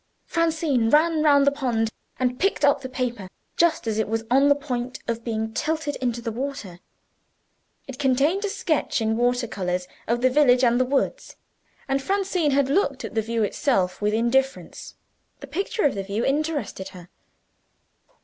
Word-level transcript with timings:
Francine 0.25 0.89
ran 0.89 1.21
round 1.21 1.45
the 1.45 1.51
pond, 1.51 1.91
and 2.17 2.39
picked 2.39 2.65
up 2.65 2.81
the 2.81 2.89
paper 2.89 3.29
just 3.55 3.85
as 3.85 3.99
it 3.99 4.07
was 4.07 4.23
on 4.31 4.49
the 4.49 4.55
point 4.55 4.97
of 5.07 5.23
being 5.23 5.53
tilted 5.53 5.95
into 5.97 6.21
the 6.23 6.31
water. 6.31 6.79
It 7.87 7.99
contained 7.99 8.43
a 8.43 8.49
sketch 8.49 8.99
in 8.99 9.15
water 9.15 9.45
colors 9.45 9.87
of 10.07 10.21
the 10.21 10.29
village 10.31 10.63
and 10.63 10.79
the 10.79 10.85
woods, 10.85 11.35
and 11.87 12.01
Francine 12.01 12.49
had 12.49 12.67
looked 12.67 13.05
at 13.05 13.13
the 13.13 13.21
view 13.21 13.43
itself 13.43 14.01
with 14.01 14.15
indifference 14.15 14.95
the 15.39 15.45
picture 15.45 15.85
of 15.85 15.93
the 15.93 16.01
view 16.01 16.25
interested 16.25 16.87
her. 16.87 17.09